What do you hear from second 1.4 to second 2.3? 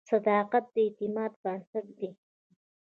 بنسټ دی.